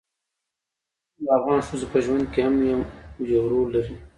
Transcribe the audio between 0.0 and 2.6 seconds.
انار د ټولو افغان ښځو په ژوند کې هم